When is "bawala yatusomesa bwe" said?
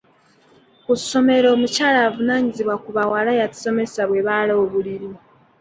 2.97-4.25